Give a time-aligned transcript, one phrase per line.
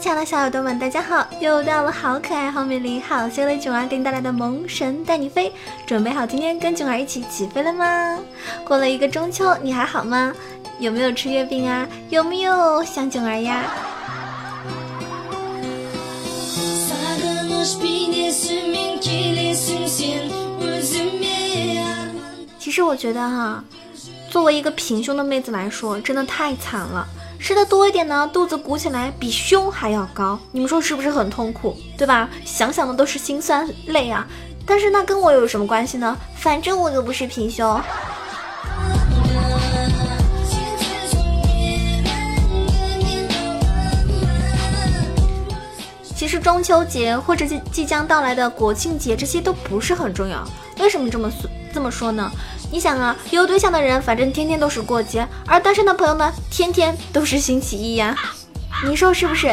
[0.00, 1.28] 亲爱的小耳朵们，大家好！
[1.40, 5.52] 又到了好可爱、好美丽、好羞的囧儿给你带来的萌神带你飞，
[5.84, 8.18] 准备好今天跟囧儿一起起飞了吗？
[8.64, 10.32] 过了一个中秋，你还好吗？
[10.78, 11.86] 有没有吃月饼啊？
[12.08, 13.62] 有没有想囧儿呀？
[22.58, 23.62] 其实我觉得哈，
[24.30, 27.06] 作为一个平胸的妹子来说，真的太惨了。
[27.40, 32.28] 吃的多一点呢，肚子鼓起来比胸还要高，你们说是不是很痛苦，对吧？
[32.44, 34.26] 想想的都是心酸泪啊。
[34.66, 36.16] 但是那跟我有什么关系呢？
[36.36, 37.80] 反正我又不是平胸。
[46.14, 50.46] 其实中秋节或者即即将到来的国庆节，这些都不是很重要。
[50.78, 52.30] 为什么这么说这么说呢？
[52.72, 58.16] 你想啊，有对象的人反正天天都是过节，而单身的朋友呢，天天都是星期一呀。
[58.86, 59.48] 你说是不是？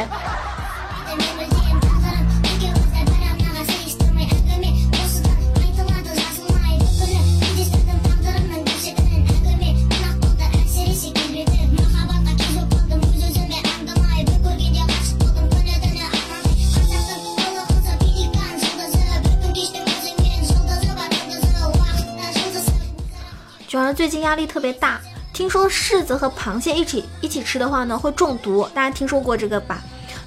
[23.98, 25.02] 最近压力特别大，
[25.34, 29.82] 听说柿子和螃蟹一起一起吃的话呢会中毒，大家听说过这个吧？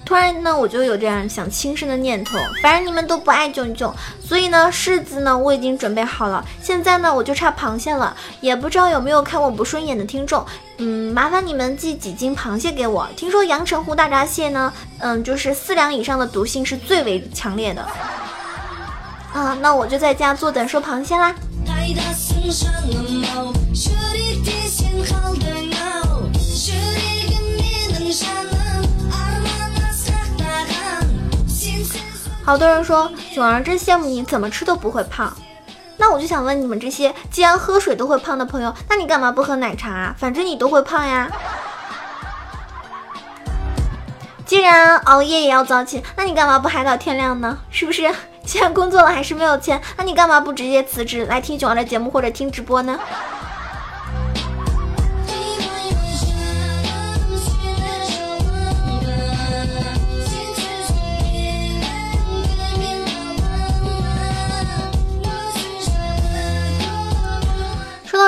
[0.04, 10.44] 突然呢我就有这样想轻生的念头，反正你们都不爱囧囧，所以呢柿子呢我已经准备好了，现在呢我就差螃蟹了，也不知道有没有看我不顺眼的听众，
[10.78, 13.08] 嗯，麻烦你们寄几斤螃蟹给我。
[13.16, 17.86] 听说阳澄湖大闸蟹呢，嗯，就是四两以上的毒性是最为强烈的，
[19.32, 21.32] 啊，那我就在家坐等收螃蟹啦。
[32.50, 35.32] 好多人说囧儿真羡慕你，怎么吃都不会胖。
[35.98, 40.14] 那我就想问你们这些既然喝水都会胖的朋友，那你干嘛不喝奶茶啊？
[40.18, 41.30] 反正你都会胖呀。
[44.44, 47.56] 既然熬夜也要早起，那你干嘛不嗨到天亮呢？
[47.70, 48.12] 是不是？
[48.44, 52.98] 既然工作了还是没有钱，那你干嘛不直接辞职来听囧儿的节目或者听直播呢？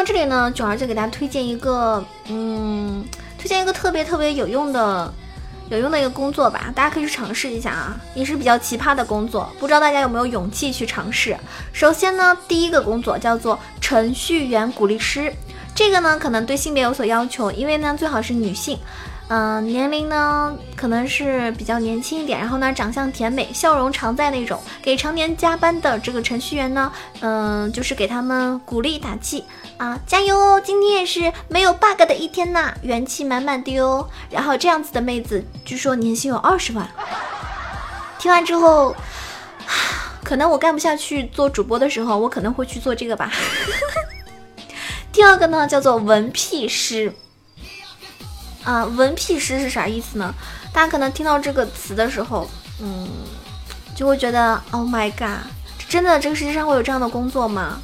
[0.05, 3.05] 这里呢，囧儿就给大家推荐一个，嗯，
[3.39, 5.13] 推荐一个特别特别有用的。
[5.71, 11.35] 有用的一个工作吧，大家可以去尝试一下啊，也是比较奇葩的工作，不知道大家有没有勇气去尝试。
[11.73, 15.33] 首先呢，第一个工作叫做程序员鼓励师，
[15.75, 18.79] 这个呢可能对性别有所要求，因为呢最好是女性。
[19.35, 24.61] 嗯，年龄呢可能是比较年轻一点，然后呢长相甜美，笑容常在那种。
[24.83, 29.43] 给常年加班的这个程序员呢，嗯，就是给他们鼓励打气
[29.79, 34.07] 啊，加油哦，今天也是没有 bug 的一天呐，元气满满的哟。
[34.29, 36.87] 然后这样子的妹子，据说年薪有二十万。
[38.19, 38.95] 听完之后，
[40.23, 43.33] 可能我干不下去做主播的时候，我可能会去做这个吧。
[45.11, 47.15] 第二个呢，叫做文屁师。
[48.65, 50.35] 啊，文屁师是啥意思呢？
[50.73, 52.49] 大家可能听到这个词的时候，
[52.81, 53.09] 嗯，
[53.95, 55.47] 就会觉得，Oh my god，
[55.89, 57.81] 真的这个世界上会有这样的工作吗？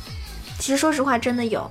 [0.59, 1.71] 其实说实话，真的有。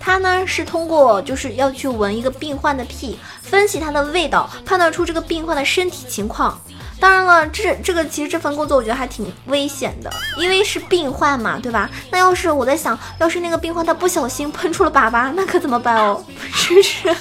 [0.00, 6.60] 他呢是通过就是要去闻一个病患的屁，分析他的味道，判断出这个病患的身体情况。
[7.00, 11.90] 当然了，这这个其实这份工作我觉得还挺危险的，因为是病患嘛，对吧？
[12.10, 16.24] 那要是我在想，要是那个病患他不小心喷出了粑粑，那可怎么办哦？
[16.52, 17.14] 是不是？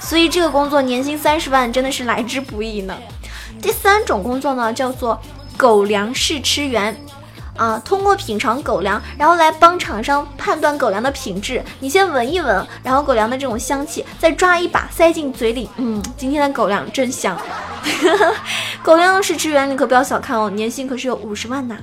[0.00, 2.96] 所以这个工作年薪三十万真的是来之不易呢。
[3.60, 5.20] 第三种工作呢，叫做
[5.56, 6.96] 狗粮试吃员。
[7.56, 11.62] 啊，通过品尝狗粮，然后来帮厂商判断狗粮的品质。
[11.78, 15.68] 你先闻一闻，然后狗粮的这种香气，再抓一把塞进嘴里。
[15.76, 17.38] 嗯，今天的狗粮真香。
[18.82, 21.76] 狗粮试吃员，你可不要小看哦，年薪可是有五十万呢。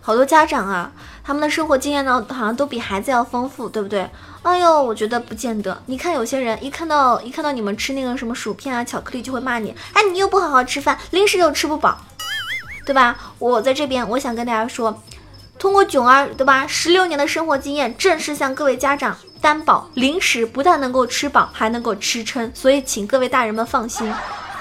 [0.00, 0.90] 好多家长啊。
[1.28, 4.08] 他们的生活经验呢，好像都比孩子要丰富，对不对？
[4.42, 5.78] 哎呦，我觉得不见得。
[5.84, 11.98] 你看有些人一看到一看到你们吃那个什么薯片啊、巧克力，就会骂你，哎，你又不好好吃饭，零食又吃不饱，
[12.86, 13.14] 对吧？
[13.38, 15.02] 我在这边，我想跟大家说，
[15.58, 16.66] 通过囧儿，对吧？
[16.66, 24.10] 十六年的生活经验，正式向各位家长担保，零食不但能够吃饱，还能够吃撑，所以请各位大人们放心，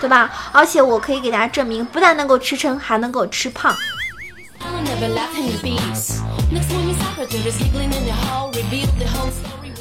[0.02, 0.30] 对吧？
[0.52, 3.74] 而且我可以给大家证明，不但能够吃撑，还能够吃胖。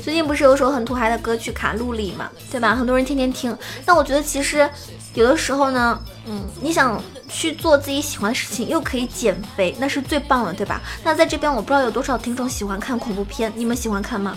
[0.03, 2.75] 最近不是有首很土嗨的歌曲《卡路里》嘛，对吧？
[2.75, 3.57] 很多人天天听。
[3.85, 4.69] 但我觉得其实
[5.15, 10.81] 有的时候呢，嗯，你想去做自己喜欢的事情，又可以减肥，那是最棒的，对吧？
[11.05, 14.37] 那在这边我不知道有多少听众喜欢看恐怖片，你们喜欢看吗？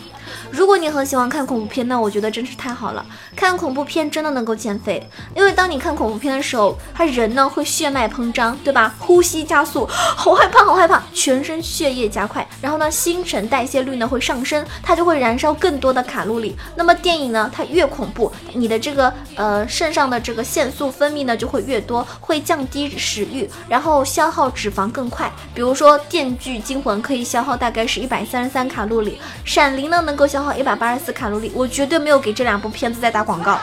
[0.51, 3.03] 如果你很喜欢看恐怖片，那我觉得真是太好了。
[3.35, 5.03] 看恐怖片真的能够减肥，
[5.35, 8.93] 因为当你看恐怖片的时候，他人呢会血脉膨胀，对吧？
[8.99, 16.55] 呼吸加速，好害怕，好害怕，全身血液加快，然后呢新陈代谢率呢会上升，它就会燃烧更多的卡路里。
[16.75, 25.31] 那么电影呢，它越恐怖，你的这个呃肾上的这个腺素分泌呢就会越多，会降低食欲，然后消耗脂肪更快。
[25.53, 29.17] 比如说《电锯惊魂》可以消耗大概是一百三十三卡路里，
[29.49, 31.49] 《闪灵》呢能够消耗一百八十四卡路里。
[31.55, 33.57] 我绝对没有给这两部片子在打广告，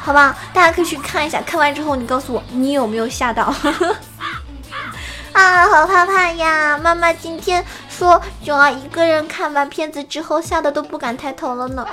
[0.00, 0.38] 好吧？
[0.54, 3.52] 大家可以去看一下，看完之后你告诉我你有没有吓到？
[5.32, 6.78] 啊，好怕怕呀！
[6.78, 11.86] 妈妈今天说囧儿一个人看完片子之后吓得都不敢抬头了呢。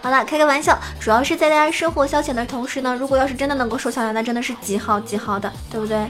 [0.00, 6.08] 好了，开个玩笑，主要是在大家生活消遣的同时呢，如果要是真的能够瘦下来，那真的是极好极好的，对不对？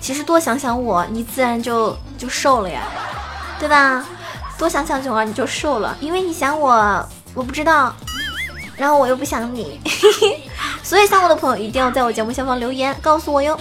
[0.00, 2.82] 其实多想想我，你自然就就瘦了呀，
[3.58, 4.04] 对吧？
[4.58, 7.94] 多想想囧儿，你就瘦了，因为你想我，我不知道，
[8.76, 9.80] 然后我又不想你，
[10.82, 13.58] 所以想我的朋友一定要在我节目下方留言告诉我哟。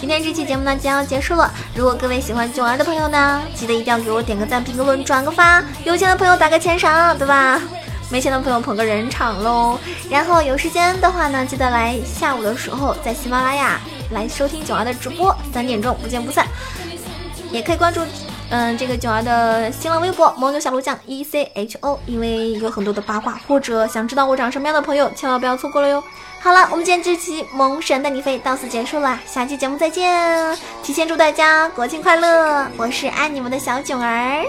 [0.00, 7.60] 今天这期节目呢将要结束了，如果各位喜欢囧儿的朋友呢，记得一定要给我点个赞、评个论、转个发，有钱的朋友打个钱赏，对吧？
[8.08, 9.78] 没钱的朋友捧个人场喽。
[10.08, 13.78] 然后有时间的话呢，记得来下午的时候在喜马拉雅
[14.12, 16.46] 来收听囧儿的直播，三点钟不见不散，
[17.52, 18.00] 也可以关注。
[18.50, 26.02] 嗯，这个九儿的新浪微博蒙牛小鹿酱 E C H O，因为有很多的八卦，或者想知道我长什么样的朋友，千万不要错过了哟。
[26.40, 30.58] 好了，我们今天这期萌神带你飞到此结束了，下期节目再见。
[30.82, 34.44] 提前祝大家国庆快乐，我是爱你们的小囧儿。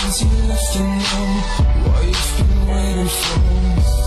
[0.00, 3.99] Since you left, know what you've been waiting for.